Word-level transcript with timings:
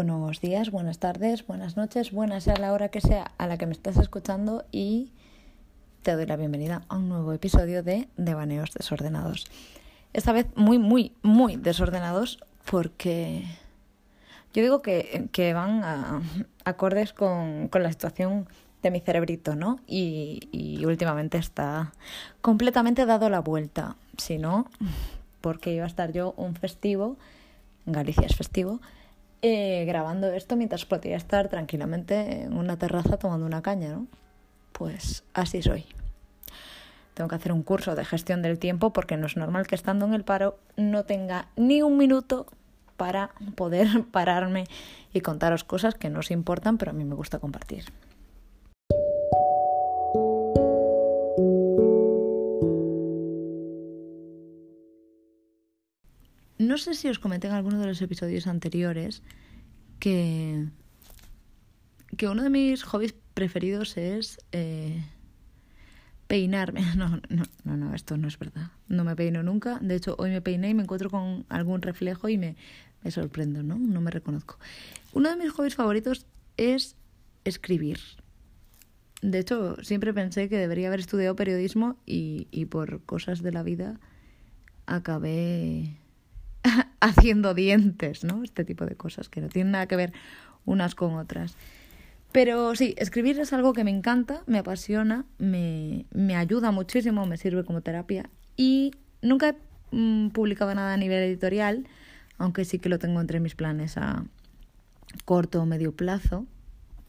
Buenos 0.00 0.40
días, 0.40 0.70
buenas 0.70 0.98
tardes, 0.98 1.46
buenas 1.46 1.76
noches, 1.76 2.10
buenas 2.10 2.44
sea 2.44 2.56
la 2.56 2.72
hora 2.72 2.88
que 2.88 3.02
sea 3.02 3.32
a 3.36 3.46
la 3.46 3.58
que 3.58 3.66
me 3.66 3.72
estás 3.72 3.98
escuchando 3.98 4.64
y 4.72 5.12
te 6.02 6.16
doy 6.16 6.24
la 6.24 6.36
bienvenida 6.36 6.80
a 6.88 6.96
un 6.96 7.10
nuevo 7.10 7.34
episodio 7.34 7.82
de 7.82 8.08
Devaneos 8.16 8.72
Desordenados. 8.72 9.44
Esta 10.14 10.32
vez 10.32 10.46
muy, 10.56 10.78
muy, 10.78 11.12
muy 11.20 11.56
desordenados 11.56 12.42
porque 12.64 13.44
yo 14.54 14.62
digo 14.62 14.80
que, 14.80 15.28
que 15.32 15.52
van 15.52 15.84
a, 15.84 16.22
acordes 16.64 17.12
con, 17.12 17.68
con, 17.68 17.82
la 17.82 17.90
situación 17.90 18.48
de 18.82 18.90
mi 18.90 19.00
cerebrito, 19.00 19.54
¿no? 19.54 19.80
Y, 19.86 20.48
y 20.50 20.82
últimamente 20.86 21.36
está 21.36 21.92
completamente 22.40 23.04
dado 23.04 23.28
la 23.28 23.40
vuelta. 23.40 23.96
Si 24.16 24.38
no, 24.38 24.70
porque 25.42 25.74
iba 25.74 25.84
a 25.84 25.88
estar 25.88 26.10
yo 26.10 26.32
un 26.38 26.54
festivo, 26.54 27.18
Galicia 27.84 28.24
es 28.24 28.34
festivo, 28.34 28.80
eh, 29.42 29.84
grabando 29.86 30.32
esto 30.32 30.56
mientras 30.56 30.84
podría 30.84 31.16
estar 31.16 31.48
tranquilamente 31.48 32.42
en 32.42 32.56
una 32.56 32.76
terraza 32.76 33.16
tomando 33.16 33.46
una 33.46 33.62
caña, 33.62 33.90
¿no? 33.90 34.06
Pues 34.72 35.24
así 35.34 35.62
soy. 35.62 35.86
Tengo 37.14 37.28
que 37.28 37.36
hacer 37.36 37.52
un 37.52 37.62
curso 37.62 37.94
de 37.94 38.04
gestión 38.04 38.42
del 38.42 38.58
tiempo 38.58 38.92
porque 38.92 39.16
no 39.16 39.26
es 39.26 39.36
normal 39.36 39.66
que 39.66 39.74
estando 39.74 40.06
en 40.06 40.14
el 40.14 40.24
paro 40.24 40.58
no 40.76 41.04
tenga 41.04 41.48
ni 41.56 41.82
un 41.82 41.96
minuto 41.96 42.46
para 42.96 43.30
poder 43.56 44.04
pararme 44.10 44.64
y 45.12 45.20
contaros 45.20 45.64
cosas 45.64 45.94
que 45.94 46.10
no 46.10 46.20
os 46.20 46.30
importan, 46.30 46.78
pero 46.78 46.90
a 46.90 46.94
mí 46.94 47.04
me 47.04 47.14
gusta 47.14 47.38
compartir. 47.38 47.84
No 56.70 56.78
sé 56.78 56.94
si 56.94 57.08
os 57.08 57.18
comenté 57.18 57.48
en 57.48 57.54
alguno 57.54 57.80
de 57.80 57.88
los 57.88 58.00
episodios 58.00 58.46
anteriores 58.46 59.24
que, 59.98 60.68
que 62.16 62.28
uno 62.28 62.44
de 62.44 62.50
mis 62.50 62.84
hobbies 62.84 63.12
preferidos 63.34 63.96
es 63.96 64.38
eh, 64.52 65.04
peinarme. 66.28 66.82
No, 66.96 67.20
no, 67.28 67.42
no, 67.64 67.76
no, 67.76 67.92
esto 67.92 68.16
no 68.16 68.28
es 68.28 68.38
verdad. 68.38 68.70
No 68.86 69.02
me 69.02 69.16
peino 69.16 69.42
nunca. 69.42 69.80
De 69.80 69.96
hecho, 69.96 70.14
hoy 70.16 70.30
me 70.30 70.42
peiné 70.42 70.68
y 70.68 70.74
me 70.74 70.84
encuentro 70.84 71.10
con 71.10 71.44
algún 71.48 71.82
reflejo 71.82 72.28
y 72.28 72.38
me, 72.38 72.54
me 73.02 73.10
sorprendo, 73.10 73.64
¿no? 73.64 73.76
No 73.76 74.00
me 74.00 74.12
reconozco. 74.12 74.56
Uno 75.12 75.28
de 75.28 75.34
mis 75.34 75.50
hobbies 75.50 75.74
favoritos 75.74 76.24
es 76.56 76.94
escribir. 77.42 77.98
De 79.22 79.40
hecho, 79.40 79.74
siempre 79.82 80.14
pensé 80.14 80.48
que 80.48 80.56
debería 80.56 80.86
haber 80.86 81.00
estudiado 81.00 81.34
periodismo 81.34 81.96
y, 82.06 82.46
y 82.52 82.66
por 82.66 83.02
cosas 83.02 83.42
de 83.42 83.50
la 83.50 83.64
vida 83.64 83.98
acabé 84.86 85.99
haciendo 87.20 87.54
dientes, 87.54 88.24
¿no? 88.24 88.42
Este 88.42 88.64
tipo 88.64 88.86
de 88.86 88.96
cosas 88.96 89.28
que 89.28 89.40
no 89.40 89.48
tienen 89.48 89.72
nada 89.72 89.86
que 89.86 89.96
ver 89.96 90.12
unas 90.64 90.94
con 90.94 91.14
otras. 91.14 91.56
Pero 92.32 92.76
sí, 92.76 92.94
escribir 92.96 93.40
es 93.40 93.52
algo 93.52 93.72
que 93.72 93.82
me 93.82 93.90
encanta, 93.90 94.42
me 94.46 94.58
apasiona, 94.58 95.24
me, 95.38 96.06
me 96.12 96.36
ayuda 96.36 96.70
muchísimo, 96.70 97.26
me 97.26 97.36
sirve 97.36 97.64
como 97.64 97.80
terapia 97.80 98.30
y 98.56 98.92
nunca 99.20 99.48
he 99.48 99.56
mm, 99.90 100.30
publicado 100.30 100.72
nada 100.74 100.94
a 100.94 100.96
nivel 100.96 101.24
editorial, 101.24 101.88
aunque 102.38 102.64
sí 102.64 102.78
que 102.78 102.88
lo 102.88 102.98
tengo 102.98 103.20
entre 103.20 103.40
mis 103.40 103.56
planes 103.56 103.96
a 103.96 104.24
corto 105.24 105.62
o 105.62 105.66
medio 105.66 105.92
plazo. 105.92 106.46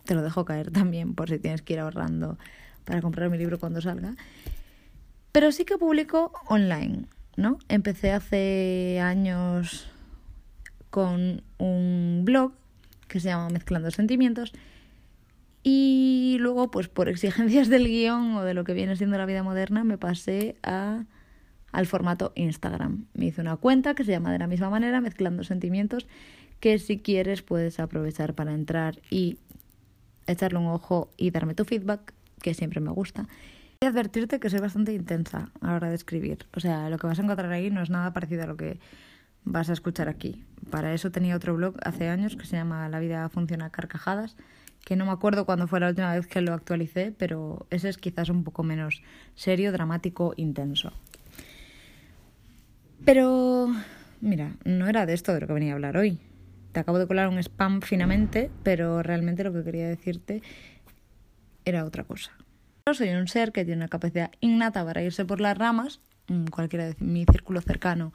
Te 0.06 0.16
lo 0.16 0.24
dejo 0.24 0.46
caer 0.46 0.72
también 0.72 1.14
por 1.14 1.30
si 1.30 1.38
tienes 1.38 1.62
que 1.62 1.74
ir 1.74 1.80
ahorrando 1.80 2.40
para 2.86 3.02
comprar 3.02 3.30
mi 3.30 3.38
libro 3.38 3.60
cuando 3.60 3.80
salga. 3.80 4.16
Pero 5.32 5.52
sí 5.52 5.66
que 5.66 5.78
publico 5.78 6.34
online. 6.48 7.06
Empecé 7.70 8.12
hace 8.12 9.00
años 9.02 9.90
con 10.90 11.44
un 11.58 12.22
blog 12.24 12.54
que 13.08 13.20
se 13.20 13.30
llama 13.30 13.50
Mezclando 13.50 13.90
Sentimientos 13.92 14.54
y 15.64 16.38
luego, 16.40 16.72
pues 16.72 16.88
por 16.88 17.10
exigencias 17.10 17.68
del 17.70 17.88
guion 17.88 18.36
o 18.36 18.44
de 18.44 18.54
lo 18.54 18.64
que 18.64 18.74
viene 18.74 18.96
siendo 18.96 19.18
la 19.18 19.26
vida 19.26 19.44
moderna, 19.44 19.84
me 19.84 19.98
pasé 19.98 20.56
a, 20.64 21.06
al 21.72 21.86
formato 21.88 22.32
Instagram. 22.36 23.06
Me 23.14 23.28
hice 23.28 23.42
una 23.42 23.58
cuenta 23.58 23.96
que 23.96 24.04
se 24.04 24.12
llama 24.12 24.32
de 24.32 24.40
la 24.40 24.48
misma 24.48 24.70
manera, 24.70 25.02
Mezclando 25.02 25.44
Sentimientos, 25.44 26.08
que 26.60 26.78
si 26.80 27.00
quieres 27.00 27.42
puedes 27.42 27.80
aprovechar 27.80 28.34
para 28.34 28.54
entrar 28.54 29.02
y 29.10 29.38
echarle 30.28 30.60
un 30.60 30.68
ojo 30.68 31.10
y 31.18 31.32
darme 31.32 31.56
tu 31.56 31.66
feedback, 31.66 32.14
que 32.42 32.54
siempre 32.54 32.82
me 32.82 32.92
gusta 32.92 33.28
advertirte 33.88 34.40
que 34.40 34.50
soy 34.52 34.60
bastante 34.60 34.94
intensa 34.94 35.50
a 35.60 35.68
la 35.68 35.76
hora 35.76 35.90
de 35.90 35.96
escribir. 35.96 36.46
O 36.56 36.60
sea, 36.60 36.88
lo 36.90 37.00
que 37.00 37.08
vas 37.08 37.18
a 37.18 37.24
encontrar 37.24 37.52
ahí 37.52 37.72
no 37.72 37.82
es 37.82 37.90
nada 37.90 38.14
parecido 38.14 38.44
a 38.44 38.46
lo 38.46 38.56
que 38.56 38.80
vas 39.44 39.72
a 39.72 39.74
escuchar 39.74 40.08
aquí. 40.08 40.44
Para 40.70 40.94
eso 40.94 41.12
tenía 41.12 41.36
otro 41.36 41.56
blog 41.56 41.76
hace 41.84 42.08
años 42.08 42.36
que 42.36 42.46
se 42.46 42.58
llama 42.58 42.88
La 42.90 43.00
vida 43.00 43.28
funciona 43.30 43.72
carcajadas, 43.72 44.38
que 44.86 44.96
no 44.96 45.08
me 45.08 45.12
acuerdo 45.12 45.46
cuándo 45.46 45.68
fue 45.68 45.80
la 45.80 45.90
última 45.90 46.14
vez 46.14 46.28
que 46.28 46.42
lo 46.42 46.54
actualicé, 46.54 47.12
pero 47.18 47.66
ese 47.72 47.90
es 47.90 47.98
quizás 47.98 48.30
un 48.30 48.44
poco 48.44 48.62
menos 48.62 49.02
serio, 49.34 49.72
dramático, 49.72 50.34
intenso. 50.38 50.94
Pero, 53.04 53.68
mira, 54.22 54.58
no 54.64 54.88
era 54.88 55.08
de 55.08 55.14
esto 55.14 55.34
de 55.34 55.42
lo 55.42 55.48
que 55.48 55.54
venía 55.54 55.72
a 55.72 55.76
hablar 55.76 55.98
hoy. 55.98 56.20
Te 56.72 56.80
acabo 56.80 57.00
de 57.00 57.08
colar 57.08 57.30
un 57.30 57.40
spam 57.40 57.82
finamente, 57.82 58.52
pero 58.62 59.02
realmente 59.02 59.44
lo 59.44 59.52
que 59.52 59.64
quería 59.64 59.88
decirte 59.88 60.44
era 61.66 61.84
otra 61.84 62.04
cosa. 62.04 62.32
Soy 62.92 63.10
un 63.10 63.28
ser 63.28 63.52
que 63.52 63.64
tiene 63.64 63.78
una 63.78 63.88
capacidad 63.88 64.32
innata 64.42 64.84
para 64.84 65.04
irse 65.04 65.24
por 65.24 65.40
las 65.40 65.58
ramas. 65.58 66.00
Mm, 66.28 66.46
cualquiera 66.46 66.86
de 66.86 66.96
mi 67.00 67.26
círculo 67.26 67.62
cercano 67.62 68.12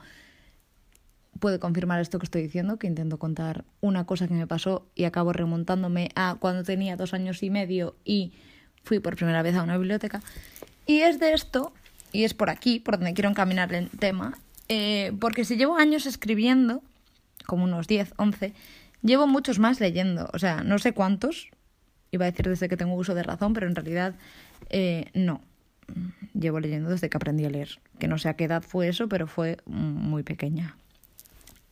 puede 1.39 1.59
confirmar 1.59 2.01
esto 2.01 2.19
que 2.19 2.25
estoy 2.25 2.43
diciendo, 2.43 2.79
que 2.79 2.87
intento 2.87 3.19
contar 3.19 3.65
una 3.81 4.05
cosa 4.07 4.27
que 4.27 4.35
me 4.35 4.47
pasó 4.47 4.87
y 4.95 5.05
acabo 5.05 5.33
remontándome 5.33 6.11
a 6.15 6.37
cuando 6.39 6.65
tenía 6.65 6.97
dos 6.97 7.15
años 7.15 7.43
y 7.43 7.51
medio 7.51 7.97
y 8.05 8.33
fui 8.83 9.01
por 9.01 9.17
primera 9.17 9.43
vez 9.43 9.55
a 9.55 9.63
una 9.63 9.77
biblioteca. 9.77 10.21
Y 10.87 11.01
es 11.01 11.21
de 11.21 11.33
esto, 11.33 11.73
y 12.13 12.25
es 12.25 12.35
por 12.35 12.51
aquí, 12.51 12.81
por 12.81 12.97
donde 12.97 13.15
quiero 13.15 13.29
encaminar 13.29 13.73
el 13.73 13.91
tema, 13.91 14.39
eh, 14.69 15.13
porque 15.21 15.45
si 15.45 15.57
llevo 15.57 15.77
años 15.77 16.07
escribiendo, 16.07 16.83
como 17.47 17.65
unos 17.65 17.87
10, 17.87 18.15
11, 18.17 18.53
llevo 19.03 19.27
muchos 19.27 19.59
más 19.59 19.81
leyendo, 19.81 20.31
o 20.33 20.39
sea, 20.39 20.63
no 20.63 20.79
sé 20.79 20.93
cuántos, 20.93 21.51
iba 22.11 22.25
a 22.25 22.31
decir 22.31 22.49
desde 22.49 22.69
que 22.69 22.77
tengo 22.77 22.95
uso 22.95 23.15
de 23.15 23.23
razón, 23.23 23.53
pero 23.53 23.67
en 23.67 23.75
realidad 23.75 24.15
eh, 24.71 25.11
no. 25.15 25.41
Llevo 26.35 26.61
leyendo 26.61 26.91
desde 26.91 27.09
que 27.09 27.17
aprendí 27.17 27.45
a 27.45 27.51
leer. 27.51 27.79
Que 27.99 28.09
no 28.09 28.19
sé 28.19 28.29
a 28.29 28.35
qué 28.35 28.45
edad 28.45 28.63
fue 28.63 28.89
eso, 28.89 29.09
pero 29.09 29.27
fue 29.27 29.59
muy 29.67 30.23
pequeña. 30.23 30.77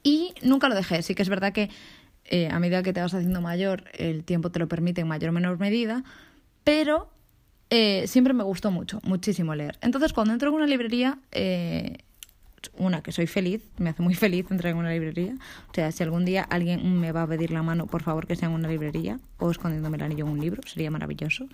Y 0.02 0.34
nunca 0.42 0.68
lo 0.68 0.74
dejé. 0.74 1.02
Sí 1.02 1.14
que 1.14 1.22
es 1.22 1.28
verdad 1.28 1.52
que 1.52 1.70
eh, 2.26 2.48
a 2.50 2.58
medida 2.58 2.82
que 2.82 2.92
te 2.92 3.00
vas 3.00 3.12
haciendo 3.14 3.40
mayor, 3.40 3.84
el 3.94 4.24
tiempo 4.24 4.50
te 4.50 4.58
lo 4.58 4.68
permite 4.68 5.00
en 5.00 5.08
mayor 5.08 5.30
o 5.30 5.32
menor 5.32 5.58
medida, 5.58 6.04
pero 6.62 7.10
eh, 7.70 8.04
siempre 8.06 8.32
me 8.32 8.44
gustó 8.44 8.70
mucho, 8.70 9.00
muchísimo 9.02 9.54
leer. 9.54 9.78
Entonces, 9.80 10.12
cuando 10.12 10.32
entro 10.32 10.48
en 10.50 10.54
una 10.54 10.66
librería, 10.66 11.18
una, 12.76 13.02
que 13.02 13.12
soy 13.12 13.26
feliz, 13.26 13.62
me 13.78 13.90
hace 13.90 14.02
muy 14.02 14.14
feliz 14.14 14.46
entrar 14.50 14.72
en 14.72 14.78
una 14.78 14.90
librería. 14.90 15.34
O 15.70 15.74
sea, 15.74 15.92
si 15.92 16.02
algún 16.02 16.24
día 16.24 16.42
alguien 16.42 17.00
me 17.00 17.12
va 17.12 17.22
a 17.22 17.26
pedir 17.26 17.50
la 17.50 17.62
mano, 17.62 17.86
por 17.86 18.02
favor 18.02 18.26
que 18.26 18.36
sea 18.36 18.48
en 18.48 18.54
una 18.54 18.68
librería 18.68 19.18
o 19.38 19.50
escondiéndome 19.50 19.96
el 19.96 20.02
anillo 20.02 20.24
en 20.24 20.32
un 20.32 20.40
libro, 20.40 20.62
sería 20.66 20.90
maravilloso. 20.90 21.46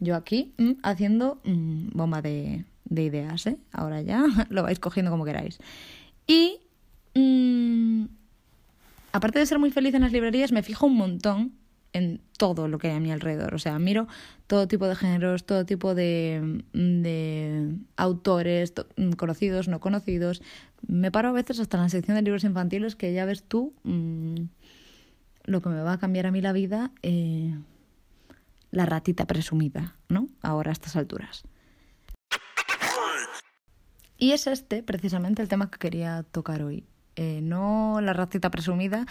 Yo 0.00 0.16
aquí 0.16 0.52
mm, 0.58 0.72
haciendo 0.82 1.40
mm, 1.44 1.88
bomba 1.92 2.22
de, 2.22 2.64
de, 2.84 3.02
ideas, 3.02 3.46
¿eh? 3.46 3.58
Ahora 3.72 4.02
ya 4.02 4.24
lo 4.48 4.62
vais 4.62 4.78
cogiendo 4.78 5.10
como 5.10 5.24
queráis. 5.24 5.58
Y 6.26 6.60
mm, 7.14 8.04
aparte 9.12 9.38
de 9.38 9.46
ser 9.46 9.58
muy 9.58 9.70
feliz 9.70 9.94
en 9.94 10.02
las 10.02 10.12
librerías, 10.12 10.52
me 10.52 10.62
fijo 10.62 10.86
un 10.86 10.96
montón 10.96 11.52
en 11.92 12.20
todo 12.36 12.68
lo 12.68 12.78
que 12.78 12.88
hay 12.88 12.96
a 12.96 13.00
mi 13.00 13.10
alrededor. 13.10 13.54
O 13.54 13.58
sea, 13.58 13.78
miro 13.78 14.06
todo 14.46 14.68
tipo 14.68 14.86
de 14.86 14.94
géneros, 14.94 15.44
todo 15.44 15.64
tipo 15.64 15.94
de, 15.94 16.62
de 16.72 17.74
autores, 17.96 18.72
conocidos, 19.16 19.68
no 19.68 19.80
conocidos. 19.80 20.42
Me 20.86 21.10
paro 21.10 21.30
a 21.30 21.32
veces 21.32 21.60
hasta 21.60 21.76
en 21.76 21.84
la 21.84 21.88
sección 21.88 22.16
de 22.16 22.22
libros 22.22 22.44
infantiles 22.44 22.94
que 22.94 23.12
ya 23.12 23.24
ves 23.24 23.42
tú 23.42 23.72
lo 25.44 25.62
que 25.62 25.68
me 25.68 25.80
va 25.80 25.94
a 25.94 25.98
cambiar 25.98 26.26
a 26.26 26.30
mí 26.30 26.40
la 26.40 26.52
vida. 26.52 26.92
Eh, 27.02 27.54
la 28.70 28.86
ratita 28.86 29.26
presumida, 29.26 29.96
¿no? 30.08 30.28
Ahora 30.42 30.70
a 30.70 30.72
estas 30.72 30.96
alturas. 30.96 31.44
Y 34.16 34.32
es 34.32 34.46
este 34.46 34.82
precisamente 34.82 35.42
el 35.42 35.48
tema 35.48 35.70
que 35.70 35.78
quería 35.78 36.24
tocar 36.24 36.62
hoy. 36.62 36.84
Eh, 37.16 37.40
no 37.42 38.00
la 38.00 38.12
ratita 38.12 38.50
presumida 38.50 39.06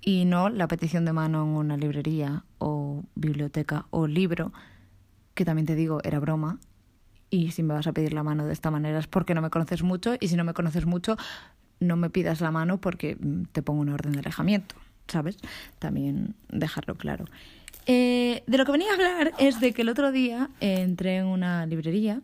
y 0.00 0.24
no 0.24 0.48
la 0.48 0.68
petición 0.68 1.04
de 1.04 1.12
mano 1.12 1.42
en 1.42 1.48
una 1.48 1.76
librería 1.76 2.44
o 2.58 3.04
biblioteca 3.14 3.86
o 3.90 4.06
libro, 4.06 4.52
que 5.34 5.44
también 5.44 5.66
te 5.66 5.74
digo, 5.74 6.00
era 6.04 6.18
broma. 6.20 6.58
Y 7.28 7.50
si 7.50 7.62
me 7.62 7.74
vas 7.74 7.86
a 7.86 7.92
pedir 7.92 8.12
la 8.14 8.22
mano 8.22 8.46
de 8.46 8.52
esta 8.52 8.70
manera 8.70 8.98
es 8.98 9.06
porque 9.06 9.34
no 9.34 9.42
me 9.42 9.50
conoces 9.50 9.82
mucho 9.82 10.14
y 10.20 10.28
si 10.28 10.36
no 10.36 10.44
me 10.44 10.54
conoces 10.54 10.86
mucho, 10.86 11.16
no 11.80 11.96
me 11.96 12.08
pidas 12.08 12.40
la 12.40 12.50
mano 12.50 12.80
porque 12.80 13.16
mm, 13.16 13.44
te 13.52 13.62
pongo 13.62 13.80
una 13.80 13.94
orden 13.94 14.12
de 14.12 14.20
alejamiento, 14.20 14.76
¿sabes? 15.08 15.38
También 15.78 16.34
dejarlo 16.48 16.94
claro. 16.94 17.26
Eh, 17.86 18.42
de 18.46 18.58
lo 18.58 18.64
que 18.64 18.72
venía 18.72 18.90
a 18.90 18.94
hablar 18.94 19.32
es 19.38 19.60
de 19.60 19.72
que 19.72 19.82
el 19.82 19.88
otro 19.88 20.10
día 20.10 20.50
entré 20.60 21.18
en 21.18 21.26
una 21.26 21.66
librería 21.66 22.20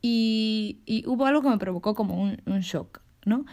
y, 0.00 1.04
hubo 1.06 1.26
algo 1.26 1.42
que 1.42 1.48
me 1.48 1.58
provocó 1.58 1.94
como 1.94 2.22
un, 2.22 2.60
shock, 2.60 3.00
¿no? 3.24 3.44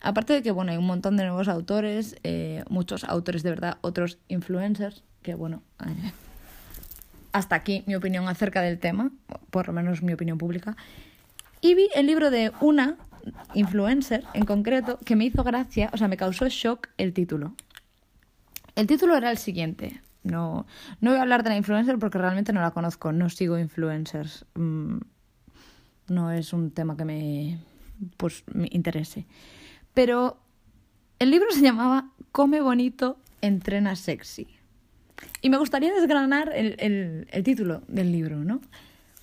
aparte 0.00 0.32
de 0.32 0.42
que, 0.42 0.50
bueno, 0.50 0.72
hay 0.72 0.78
un 0.78 0.86
montón 0.86 1.16
de 1.16 1.24
nuevos 1.24 1.48
autores, 1.48 2.16
eh, 2.24 2.64
muchos 2.68 3.04
autores 3.04 3.42
de 3.42 3.50
verdad, 3.50 3.78
otros 3.82 4.18
influencers, 4.28 5.04
que, 5.22 5.34
bueno, 5.34 5.62
eh, 5.86 6.12
hasta 7.32 7.54
aquí 7.54 7.84
mi 7.86 7.94
opinión 7.94 8.28
acerca 8.28 8.60
del 8.62 8.78
tema, 8.78 9.10
por 9.50 9.68
lo 9.68 9.72
menos 9.72 10.02
mi 10.02 10.12
opinión 10.12 10.38
pública. 10.38 10.76
Y 11.60 11.74
vi 11.74 11.88
el 11.94 12.06
libro 12.06 12.30
de 12.30 12.52
una 12.60 12.96
influencer 13.54 14.24
en 14.34 14.44
concreto 14.44 14.98
que 15.04 15.14
me 15.14 15.24
hizo 15.24 15.44
gracia, 15.44 15.88
o 15.92 15.96
sea, 15.96 16.08
me 16.08 16.16
causó 16.16 16.48
shock 16.48 16.88
el 16.98 17.12
título. 17.12 17.54
El 18.74 18.86
título 18.86 19.16
era 19.16 19.30
el 19.30 19.38
siguiente. 19.38 20.00
No, 20.22 20.66
no 21.00 21.10
voy 21.10 21.18
a 21.18 21.22
hablar 21.22 21.42
de 21.42 21.50
la 21.50 21.56
influencer 21.56 21.98
porque 21.98 22.18
realmente 22.18 22.52
no 22.52 22.60
la 22.60 22.70
conozco, 22.70 23.12
no 23.12 23.28
sigo 23.28 23.58
influencers. 23.58 24.44
Mm, 24.54 24.98
no 26.08 26.30
es 26.30 26.52
un 26.52 26.70
tema 26.70 26.96
que 26.96 27.04
me, 27.04 27.58
pues, 28.16 28.44
me 28.52 28.68
interese. 28.70 29.26
Pero 29.94 30.38
el 31.18 31.30
libro 31.30 31.50
se 31.50 31.60
llamaba 31.60 32.10
Come 32.30 32.60
bonito, 32.60 33.18
entrena 33.40 33.96
sexy. 33.96 34.46
Y 35.40 35.50
me 35.50 35.58
gustaría 35.58 35.92
desgranar 35.92 36.52
el, 36.54 36.76
el, 36.78 37.28
el 37.30 37.42
título 37.42 37.82
del 37.88 38.12
libro, 38.12 38.36
¿no? 38.36 38.60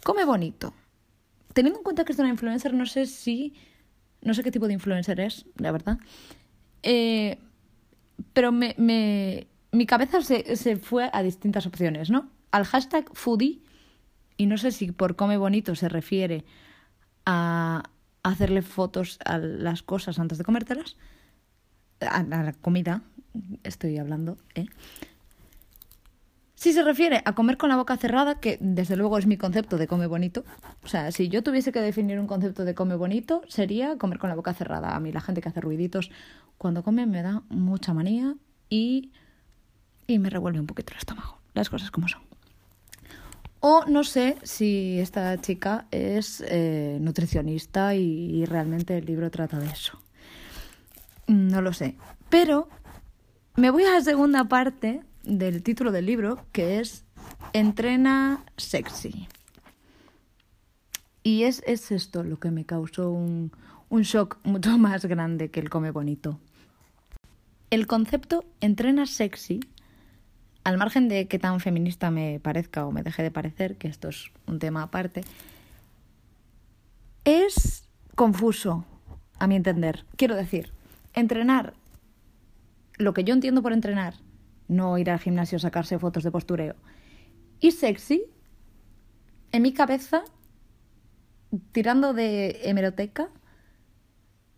Come 0.04 0.26
bonito. 0.26 0.74
Teniendo 1.54 1.80
en 1.80 1.84
cuenta 1.84 2.06
que 2.06 2.14
es 2.14 2.20
una 2.20 2.30
influencer, 2.30 2.74
no 2.74 2.86
sé 2.86 3.06
si 3.06 3.54
no 4.22 4.34
sé 4.34 4.44
qué 4.44 4.52
tipo 4.52 4.68
de 4.68 4.74
influencer 4.74 5.20
es, 5.20 5.46
la 5.58 5.72
verdad. 5.72 5.98
Eh, 6.84 7.38
pero 8.34 8.52
me, 8.52 8.76
me, 8.78 9.48
mi 9.72 9.86
cabeza 9.86 10.22
se, 10.22 10.56
se 10.56 10.78
fue 10.78 11.10
a 11.14 11.24
distintas 11.24 11.66
opciones, 11.66 12.10
¿no? 12.10 12.30
Al 12.52 12.66
hashtag 12.66 13.10
foodie, 13.14 13.62
y 14.38 14.46
no 14.46 14.58
sé 14.58 14.72
si 14.72 14.92
por 14.92 15.16
come 15.16 15.38
bonito 15.38 15.76
se 15.76 15.90
refiere 15.90 16.46
a 17.26 17.84
hacerle 18.24 18.62
fotos 18.62 19.20
a 19.26 19.38
las 19.38 19.84
cosas 19.84 20.20
antes 20.20 20.38
de 20.38 20.44
comértelas, 20.44 20.96
a 22.00 22.24
la 22.24 22.54
comida, 22.54 23.04
estoy 23.64 23.98
hablando, 23.98 24.38
¿eh? 24.56 24.66
Si 26.56 26.74
se 26.74 26.84
refiere 26.84 27.22
a 27.24 27.36
comer 27.36 27.56
con 27.56 27.70
la 27.70 27.78
boca 27.78 27.96
cerrada, 27.96 28.42
que 28.42 28.58
desde 28.60 28.98
luego 28.98 29.18
es 29.18 29.26
mi 29.26 29.38
concepto 29.38 29.78
de 29.78 29.88
come 29.88 30.08
bonito, 30.08 30.44
o 30.84 30.90
sea, 30.90 31.10
si 31.14 31.30
yo 31.30 31.42
tuviese 31.42 31.72
que 31.72 31.80
definir 31.80 32.20
un 32.20 32.28
concepto 32.28 32.66
de 32.66 32.76
come 32.76 32.98
bonito, 32.98 33.44
sería 33.48 33.98
comer 33.98 34.20
con 34.20 34.30
la 34.30 34.36
boca 34.36 34.54
cerrada. 34.54 34.94
A 34.94 35.00
mí 35.00 35.14
la 35.14 35.22
gente 35.22 35.40
que 35.40 35.48
hace 35.48 35.62
ruiditos 35.62 36.12
cuando 36.58 36.84
come 36.84 37.06
me 37.06 37.22
da 37.22 37.44
mucha 37.48 37.94
manía 37.94 38.36
y, 38.70 39.14
y 40.10 40.20
me 40.20 40.30
revuelve 40.30 40.60
un 40.60 40.68
poquito 40.68 40.94
el 40.94 41.00
estómago, 41.00 41.38
las 41.54 41.70
cosas 41.70 41.92
como 41.92 42.08
son. 42.08 42.22
O 43.62 43.86
no 43.86 44.04
sé 44.04 44.38
si 44.44 45.00
esta 45.00 45.40
chica 45.40 45.86
es 45.92 46.44
eh, 46.48 46.98
nutricionista 47.02 47.94
y 47.94 48.46
realmente 48.46 48.98
el 48.98 49.06
libro 49.06 49.30
trata 49.30 49.60
de 49.60 49.68
eso. 49.68 50.00
No 51.28 51.62
lo 51.62 51.74
sé. 51.74 51.96
Pero 52.30 52.70
me 53.56 53.70
voy 53.70 53.84
a 53.84 53.92
la 53.92 54.02
segunda 54.02 54.46
parte 54.46 55.02
del 55.24 55.62
título 55.62 55.92
del 55.92 56.06
libro, 56.06 56.40
que 56.54 56.80
es 56.80 57.04
Entrena 57.54 58.44
sexy. 58.58 59.28
Y 61.22 61.44
es, 61.44 61.62
es 61.68 61.92
esto 61.92 62.24
lo 62.24 62.40
que 62.40 62.50
me 62.50 62.66
causó 62.66 63.12
un, 63.12 63.52
un 63.90 64.02
shock 64.04 64.40
mucho 64.44 64.78
más 64.78 65.06
grande 65.06 65.52
que 65.52 65.60
el 65.60 65.70
come 65.70 65.92
bonito. 65.92 66.40
El 67.70 67.86
concepto 67.86 68.46
entrena 68.62 69.06
sexy, 69.06 69.60
al 70.64 70.78
margen 70.78 71.08
de 71.08 71.28
que 71.28 71.40
tan 71.40 71.60
feminista 71.60 72.12
me 72.12 72.40
parezca 72.40 72.86
o 72.86 72.92
me 72.92 73.04
deje 73.04 73.24
de 73.24 73.32
parecer, 73.32 73.78
que 73.78 73.88
esto 73.88 74.10
es 74.10 74.32
un 74.46 74.60
tema 74.60 74.84
aparte, 74.84 75.22
es 77.24 77.90
confuso, 78.16 78.86
a 79.40 79.48
mi 79.48 79.56
entender. 79.56 80.06
Quiero 80.18 80.36
decir, 80.36 80.72
entrenar, 81.14 81.74
lo 82.98 83.14
que 83.14 83.24
yo 83.24 83.34
entiendo 83.34 83.62
por 83.62 83.74
entrenar, 83.74 84.16
no 84.68 84.98
ir 84.98 85.10
al 85.10 85.20
gimnasio 85.20 85.56
a 85.56 85.60
sacarse 85.60 85.98
fotos 85.98 86.24
de 86.24 86.32
postureo. 86.32 86.76
Y 87.60 87.72
sexy, 87.72 88.24
en 89.52 89.62
mi 89.62 89.74
cabeza, 89.74 90.24
tirando 91.72 92.14
de 92.14 92.60
hemeroteca, 92.64 93.30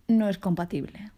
no 0.07 0.27
es 0.27 0.37
compatible. 0.37 1.11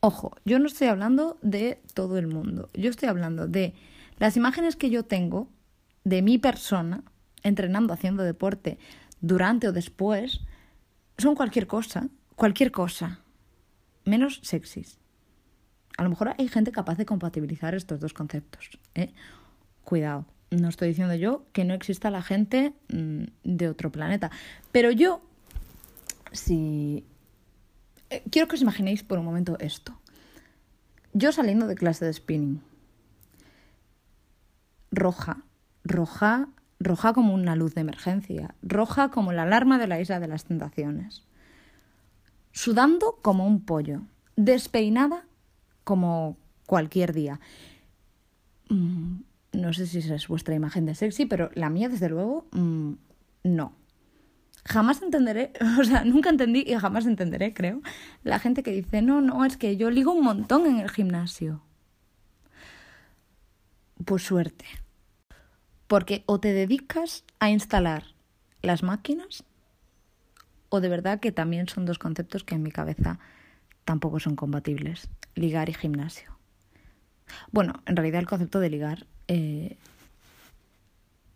Ojo, 0.00 0.36
yo 0.44 0.58
no 0.58 0.66
estoy 0.66 0.88
hablando 0.88 1.38
de 1.42 1.80
todo 1.94 2.18
el 2.18 2.28
mundo, 2.28 2.68
yo 2.74 2.90
estoy 2.90 3.08
hablando 3.08 3.48
de 3.48 3.74
las 4.18 4.36
imágenes 4.36 4.76
que 4.76 4.90
yo 4.90 5.04
tengo 5.04 5.48
de 6.04 6.22
mi 6.22 6.38
persona 6.38 7.02
entrenando, 7.42 7.92
haciendo 7.92 8.22
deporte, 8.22 8.78
durante 9.20 9.68
o 9.68 9.72
después, 9.72 10.40
son 11.18 11.34
cualquier 11.34 11.66
cosa, 11.66 12.08
cualquier 12.36 12.70
cosa, 12.70 13.20
menos 14.04 14.40
sexys. 14.42 14.98
A 15.96 16.04
lo 16.04 16.10
mejor 16.10 16.34
hay 16.38 16.48
gente 16.48 16.70
capaz 16.70 16.96
de 16.96 17.06
compatibilizar 17.06 17.74
estos 17.74 17.98
dos 17.98 18.12
conceptos. 18.12 18.78
¿eh? 18.94 19.12
Cuidado, 19.84 20.26
no 20.50 20.68
estoy 20.68 20.88
diciendo 20.88 21.14
yo 21.14 21.44
que 21.52 21.64
no 21.64 21.74
exista 21.74 22.10
la 22.10 22.22
gente 22.22 22.72
mm, 22.92 23.24
de 23.42 23.68
otro 23.68 23.90
planeta. 23.90 24.30
Pero 24.70 24.90
yo, 24.92 25.20
si... 26.32 27.04
Eh, 28.10 28.22
quiero 28.30 28.48
que 28.48 28.56
os 28.56 28.62
imaginéis 28.62 29.02
por 29.02 29.18
un 29.18 29.24
momento 29.24 29.58
esto. 29.60 29.98
Yo 31.12 31.32
saliendo 31.32 31.66
de 31.66 31.74
clase 31.74 32.04
de 32.04 32.12
spinning, 32.12 32.62
roja, 34.90 35.44
roja, 35.84 36.48
roja 36.80 37.12
como 37.12 37.34
una 37.34 37.56
luz 37.56 37.74
de 37.74 37.80
emergencia, 37.80 38.54
roja 38.62 39.10
como 39.10 39.32
la 39.32 39.42
alarma 39.42 39.78
de 39.78 39.86
la 39.86 40.00
isla 40.00 40.20
de 40.20 40.28
las 40.28 40.44
tentaciones, 40.44 41.24
sudando 42.52 43.18
como 43.22 43.46
un 43.46 43.64
pollo, 43.64 44.02
despeinada 44.36 45.24
como 45.84 46.36
cualquier 46.66 47.12
día. 47.12 47.40
Mm, 48.68 49.20
no 49.52 49.72
sé 49.72 49.86
si 49.86 49.98
esa 49.98 50.14
es 50.14 50.28
vuestra 50.28 50.54
imagen 50.54 50.86
de 50.86 50.94
sexy, 50.94 51.26
pero 51.26 51.50
la 51.54 51.70
mía, 51.70 51.88
desde 51.88 52.08
luego, 52.08 52.46
mm, 52.52 52.92
no. 53.44 53.72
Jamás 54.68 55.00
entenderé, 55.00 55.52
o 55.80 55.84
sea, 55.84 56.04
nunca 56.04 56.28
entendí 56.28 56.62
y 56.66 56.74
jamás 56.74 57.06
entenderé, 57.06 57.54
creo, 57.54 57.80
la 58.22 58.38
gente 58.38 58.62
que 58.62 58.70
dice, 58.70 59.00
no, 59.00 59.22
no, 59.22 59.44
es 59.46 59.56
que 59.56 59.78
yo 59.78 59.90
ligo 59.90 60.12
un 60.12 60.22
montón 60.22 60.66
en 60.66 60.78
el 60.78 60.90
gimnasio. 60.90 61.62
Pues 64.04 64.22
suerte. 64.22 64.66
Porque 65.86 66.22
o 66.26 66.38
te 66.38 66.52
dedicas 66.52 67.24
a 67.40 67.50
instalar 67.50 68.04
las 68.60 68.82
máquinas, 68.82 69.42
o 70.68 70.80
de 70.80 70.90
verdad 70.90 71.18
que 71.18 71.32
también 71.32 71.66
son 71.66 71.86
dos 71.86 71.98
conceptos 71.98 72.44
que 72.44 72.54
en 72.54 72.62
mi 72.62 72.70
cabeza 72.70 73.18
tampoco 73.86 74.20
son 74.20 74.36
compatibles, 74.36 75.08
ligar 75.34 75.70
y 75.70 75.74
gimnasio. 75.74 76.36
Bueno, 77.52 77.82
en 77.86 77.96
realidad 77.96 78.20
el 78.20 78.26
concepto 78.26 78.60
de 78.60 78.68
ligar 78.68 79.06
eh, 79.28 79.78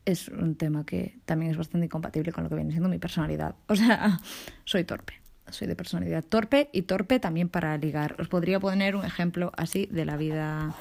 es 0.04 0.28
un 0.28 0.56
tema 0.56 0.84
que 0.84 1.18
también 1.24 1.52
es 1.52 1.56
bastante 1.56 1.86
incompatible 1.86 2.32
con 2.32 2.44
lo 2.44 2.50
que 2.50 2.56
viene 2.56 2.70
siendo 2.70 2.88
mi 2.88 2.98
personalidad. 2.98 3.54
O 3.68 3.76
sea, 3.76 4.18
soy 4.64 4.84
torpe, 4.84 5.14
soy 5.48 5.68
de 5.68 5.76
personalidad 5.76 6.24
torpe 6.24 6.70
y 6.72 6.82
torpe 6.82 7.20
también 7.20 7.48
para 7.48 7.76
ligar. 7.76 8.16
Os 8.20 8.28
podría 8.28 8.58
poner 8.60 8.96
un 8.96 9.04
ejemplo 9.04 9.52
así 9.56 9.86
de 9.86 10.04
la 10.04 10.16
vida 10.16 10.74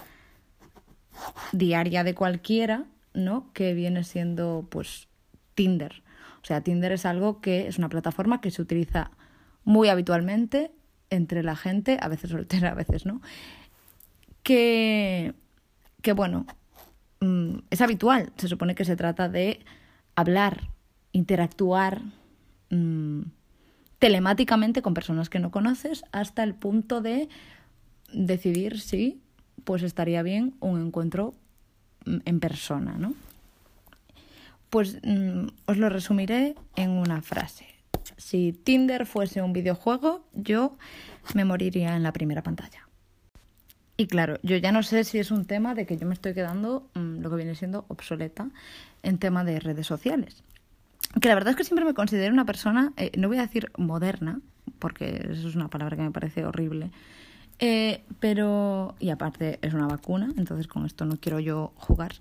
diaria 1.51 2.03
de 2.03 2.15
cualquiera, 2.15 2.85
¿no? 3.13 3.51
Que 3.53 3.73
viene 3.73 4.03
siendo 4.03 4.67
pues 4.69 5.07
Tinder. 5.55 6.03
O 6.41 6.45
sea, 6.45 6.61
Tinder 6.61 6.91
es 6.91 7.05
algo 7.05 7.41
que 7.41 7.67
es 7.67 7.77
una 7.77 7.89
plataforma 7.89 8.41
que 8.41 8.49
se 8.49 8.61
utiliza 8.61 9.11
muy 9.63 9.89
habitualmente 9.89 10.71
entre 11.11 11.43
la 11.43 11.55
gente, 11.55 11.97
a 12.01 12.07
veces 12.07 12.31
soltera, 12.31 12.71
a 12.71 12.73
veces 12.73 13.05
no, 13.05 13.21
que, 14.43 15.33
que 16.01 16.13
bueno, 16.13 16.47
mm, 17.21 17.59
es 17.69 17.81
habitual. 17.81 18.31
Se 18.37 18.47
supone 18.47 18.75
que 18.75 18.85
se 18.85 18.95
trata 18.95 19.29
de 19.29 19.59
hablar, 20.15 20.69
interactuar 21.13 22.01
mm, 22.69 23.21
telemáticamente 23.99 24.81
con 24.81 24.93
personas 24.93 25.29
que 25.29 25.39
no 25.39 25.51
conoces 25.51 26.03
hasta 26.11 26.43
el 26.43 26.53
punto 26.53 27.01
de 27.01 27.29
decidir 28.11 28.79
si 28.79 29.21
pues 29.63 29.83
estaría 29.83 30.23
bien 30.23 30.55
un 30.59 30.85
encuentro 30.85 31.33
mm, 32.05 32.17
en 32.25 32.39
persona, 32.39 32.97
¿no? 32.97 33.13
Pues 34.69 34.99
os 35.65 35.77
lo 35.77 35.89
resumiré 35.89 36.55
en 36.75 36.91
una 36.91 37.21
frase 37.21 37.71
si 38.17 38.53
Tinder 38.53 39.05
fuese 39.05 39.41
un 39.41 39.53
videojuego, 39.53 40.23
yo 40.33 40.77
me 41.33 41.45
moriría 41.45 41.95
en 41.95 42.03
la 42.03 42.13
primera 42.13 42.43
pantalla. 42.43 42.87
Y 44.01 44.07
claro, 44.07 44.39
yo 44.41 44.57
ya 44.57 44.71
no 44.71 44.81
sé 44.81 45.03
si 45.03 45.19
es 45.19 45.29
un 45.29 45.45
tema 45.45 45.75
de 45.75 45.85
que 45.85 45.95
yo 45.95 46.07
me 46.07 46.15
estoy 46.15 46.33
quedando 46.33 46.89
mm, 46.95 47.19
lo 47.19 47.29
que 47.29 47.35
viene 47.35 47.53
siendo 47.53 47.85
obsoleta 47.87 48.49
en 49.03 49.19
tema 49.19 49.43
de 49.43 49.59
redes 49.59 49.85
sociales. 49.85 50.43
Que 51.21 51.27
la 51.27 51.35
verdad 51.35 51.51
es 51.51 51.55
que 51.55 51.63
siempre 51.63 51.85
me 51.85 51.93
considero 51.93 52.33
una 52.33 52.43
persona, 52.43 52.93
eh, 52.97 53.11
no 53.15 53.27
voy 53.27 53.37
a 53.37 53.41
decir 53.41 53.71
moderna, 53.77 54.41
porque 54.79 55.27
eso 55.29 55.47
es 55.47 55.55
una 55.55 55.67
palabra 55.67 55.97
que 55.97 56.01
me 56.01 56.09
parece 56.09 56.43
horrible, 56.43 56.89
eh, 57.59 58.03
pero, 58.19 58.95
y 58.97 59.11
aparte 59.11 59.59
es 59.61 59.75
una 59.75 59.85
vacuna, 59.85 60.33
entonces 60.35 60.65
con 60.65 60.87
esto 60.87 61.05
no 61.05 61.17
quiero 61.17 61.39
yo 61.39 61.71
jugar, 61.75 62.13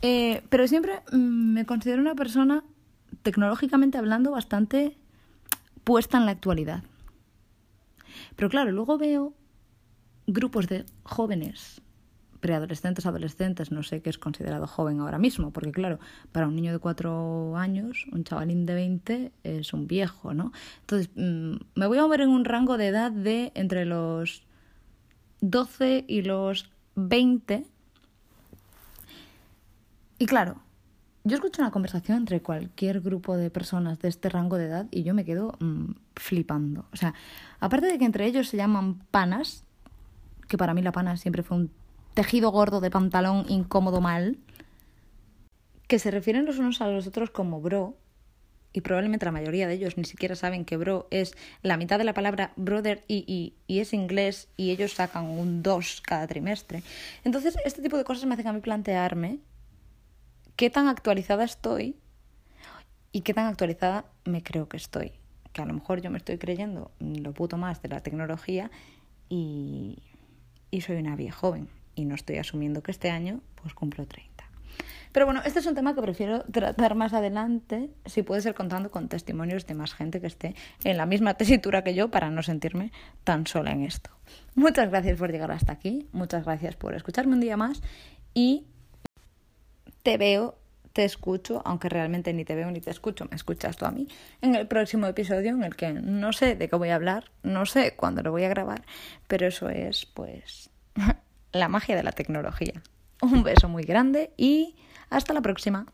eh, 0.00 0.42
pero 0.48 0.66
siempre 0.68 1.02
mm, 1.12 1.52
me 1.52 1.66
considero 1.66 2.00
una 2.00 2.14
persona, 2.14 2.64
tecnológicamente 3.22 3.98
hablando, 3.98 4.30
bastante 4.30 4.96
puesta 5.84 6.16
en 6.16 6.24
la 6.24 6.32
actualidad. 6.32 6.82
Pero 8.36 8.48
claro, 8.48 8.72
luego 8.72 8.96
veo 8.96 9.34
grupos 10.26 10.66
de 10.68 10.84
jóvenes, 11.02 11.82
preadolescentes, 12.40 13.06
adolescentes, 13.06 13.70
no 13.70 13.82
sé 13.82 14.00
qué 14.02 14.10
es 14.10 14.18
considerado 14.18 14.66
joven 14.66 15.00
ahora 15.00 15.18
mismo, 15.18 15.52
porque 15.52 15.72
claro, 15.72 15.98
para 16.32 16.48
un 16.48 16.56
niño 16.56 16.72
de 16.72 16.78
cuatro 16.78 17.56
años, 17.56 18.06
un 18.12 18.24
chavalín 18.24 18.66
de 18.66 18.74
20 18.74 19.32
es 19.44 19.72
un 19.72 19.86
viejo, 19.86 20.34
¿no? 20.34 20.52
Entonces, 20.80 21.10
mm, 21.14 21.56
me 21.74 21.86
voy 21.86 21.98
a 21.98 22.02
mover 22.02 22.22
en 22.22 22.30
un 22.30 22.44
rango 22.44 22.76
de 22.76 22.88
edad 22.88 23.12
de 23.12 23.52
entre 23.54 23.84
los 23.84 24.44
12 25.40 26.04
y 26.08 26.22
los 26.22 26.70
20. 26.96 27.66
Y 30.18 30.26
claro, 30.26 30.62
yo 31.24 31.34
escucho 31.34 31.62
una 31.62 31.70
conversación 31.70 32.18
entre 32.18 32.40
cualquier 32.40 33.00
grupo 33.00 33.36
de 33.36 33.50
personas 33.50 33.98
de 34.00 34.08
este 34.08 34.28
rango 34.28 34.56
de 34.56 34.66
edad 34.66 34.86
y 34.90 35.02
yo 35.02 35.14
me 35.14 35.24
quedo 35.24 35.56
mm, 35.60 35.92
flipando. 36.16 36.86
O 36.92 36.96
sea, 36.96 37.14
aparte 37.58 37.86
de 37.86 37.98
que 37.98 38.04
entre 38.04 38.26
ellos 38.26 38.48
se 38.48 38.56
llaman 38.56 39.00
panas, 39.10 39.64
que 40.50 40.58
para 40.58 40.74
mí 40.74 40.82
la 40.82 40.90
pana 40.90 41.16
siempre 41.16 41.44
fue 41.44 41.56
un 41.56 41.70
tejido 42.12 42.50
gordo 42.50 42.80
de 42.80 42.90
pantalón 42.90 43.46
incómodo 43.48 44.00
mal, 44.00 44.36
que 45.86 46.00
se 46.00 46.10
refieren 46.10 46.44
los 46.44 46.58
unos 46.58 46.80
a 46.80 46.88
los 46.88 47.06
otros 47.06 47.30
como 47.30 47.60
bro, 47.60 47.96
y 48.72 48.80
probablemente 48.80 49.24
la 49.26 49.32
mayoría 49.32 49.68
de 49.68 49.74
ellos 49.74 49.96
ni 49.96 50.04
siquiera 50.04 50.34
saben 50.34 50.64
que 50.64 50.76
bro 50.76 51.06
es 51.12 51.34
la 51.62 51.76
mitad 51.76 51.98
de 51.98 52.04
la 52.04 52.14
palabra 52.14 52.52
brother 52.56 53.04
y, 53.06 53.54
y, 53.66 53.78
es 53.78 53.92
inglés 53.92 54.48
y 54.56 54.70
ellos 54.70 54.94
sacan 54.94 55.24
un 55.24 55.62
2 55.62 56.02
cada 56.04 56.26
trimestre. 56.26 56.82
Entonces, 57.24 57.56
este 57.64 57.80
tipo 57.80 57.96
de 57.96 58.04
cosas 58.04 58.26
me 58.26 58.34
hacen 58.34 58.48
a 58.48 58.52
mí 58.52 58.60
plantearme 58.60 59.38
qué 60.56 60.68
tan 60.68 60.88
actualizada 60.88 61.44
estoy 61.44 61.96
y 63.12 63.20
qué 63.22 63.34
tan 63.34 63.46
actualizada 63.46 64.04
me 64.24 64.42
creo 64.42 64.68
que 64.68 64.76
estoy. 64.76 65.12
Que 65.52 65.62
a 65.62 65.66
lo 65.66 65.74
mejor 65.74 66.00
yo 66.00 66.10
me 66.10 66.18
estoy 66.18 66.38
creyendo 66.38 66.90
lo 67.00 67.32
puto 67.32 67.56
más 67.56 67.82
de 67.82 67.88
la 67.88 68.02
tecnología 68.02 68.70
y, 69.28 69.98
y 70.70 70.80
soy 70.82 70.96
una 70.96 71.16
vieja 71.16 71.36
joven 71.36 71.68
y 71.94 72.04
no 72.04 72.14
estoy 72.14 72.38
asumiendo 72.38 72.82
que 72.82 72.90
este 72.90 73.10
año 73.10 73.40
pues 73.62 73.74
cumplo 73.74 74.06
30. 74.06 74.30
Pero 75.12 75.26
bueno, 75.26 75.42
este 75.44 75.58
es 75.58 75.66
un 75.66 75.74
tema 75.74 75.94
que 75.94 76.02
prefiero 76.02 76.44
tratar 76.44 76.94
más 76.94 77.12
adelante, 77.14 77.90
si 78.06 78.22
puede 78.22 78.42
ser 78.42 78.54
contando 78.54 78.90
con 78.92 79.08
testimonios 79.08 79.66
de 79.66 79.74
más 79.74 79.92
gente 79.92 80.20
que 80.20 80.28
esté 80.28 80.54
en 80.84 80.96
la 80.96 81.06
misma 81.06 81.34
tesitura 81.34 81.82
que 81.82 81.94
yo 81.94 82.10
para 82.10 82.30
no 82.30 82.42
sentirme 82.42 82.92
tan 83.24 83.46
sola 83.46 83.72
en 83.72 83.82
esto. 83.82 84.10
Muchas 84.54 84.88
gracias 84.88 85.18
por 85.18 85.32
llegar 85.32 85.50
hasta 85.50 85.72
aquí, 85.72 86.06
muchas 86.12 86.44
gracias 86.44 86.76
por 86.76 86.94
escucharme 86.94 87.34
un 87.34 87.40
día 87.40 87.56
más 87.56 87.82
y 88.34 88.66
te 90.04 90.16
veo, 90.16 90.56
te 90.92 91.04
escucho, 91.04 91.62
aunque 91.64 91.88
realmente 91.88 92.32
ni 92.32 92.44
te 92.44 92.54
veo 92.54 92.70
ni 92.70 92.80
te 92.80 92.90
escucho, 92.90 93.26
me 93.30 93.36
escuchas 93.36 93.76
tú 93.76 93.86
a 93.86 93.90
mí, 93.90 94.08
en 94.40 94.54
el 94.54 94.66
próximo 94.66 95.06
episodio 95.06 95.50
en 95.50 95.62
el 95.62 95.76
que 95.76 95.92
no 95.92 96.32
sé 96.32 96.56
de 96.56 96.68
qué 96.68 96.76
voy 96.76 96.90
a 96.90 96.96
hablar, 96.96 97.30
no 97.42 97.66
sé 97.66 97.94
cuándo 97.96 98.22
lo 98.22 98.30
voy 98.32 98.44
a 98.44 98.48
grabar, 98.48 98.82
pero 99.28 99.46
eso 99.46 99.68
es 99.68 100.06
pues 100.06 100.70
la 101.52 101.68
magia 101.68 101.96
de 101.96 102.02
la 102.02 102.12
tecnología. 102.12 102.82
Un 103.22 103.42
beso 103.42 103.68
muy 103.68 103.82
grande 103.84 104.32
y 104.36 104.76
hasta 105.10 105.34
la 105.34 105.42
próxima. 105.42 105.86